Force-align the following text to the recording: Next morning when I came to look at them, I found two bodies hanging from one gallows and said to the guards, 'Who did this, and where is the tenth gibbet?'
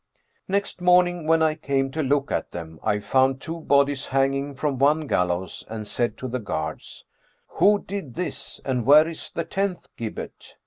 Next 0.47 0.81
morning 0.81 1.27
when 1.27 1.43
I 1.43 1.53
came 1.53 1.91
to 1.91 2.01
look 2.01 2.31
at 2.31 2.49
them, 2.49 2.79
I 2.81 2.97
found 2.99 3.39
two 3.39 3.59
bodies 3.59 4.07
hanging 4.07 4.55
from 4.55 4.79
one 4.79 5.05
gallows 5.05 5.63
and 5.69 5.87
said 5.87 6.17
to 6.17 6.27
the 6.27 6.39
guards, 6.39 7.05
'Who 7.49 7.83
did 7.85 8.15
this, 8.15 8.59
and 8.65 8.83
where 8.83 9.07
is 9.07 9.29
the 9.29 9.45
tenth 9.45 9.85
gibbet?' 9.97 10.55